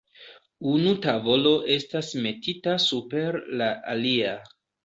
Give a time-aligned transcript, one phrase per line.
[0.71, 4.37] Unu tavolo estas metita super la alia.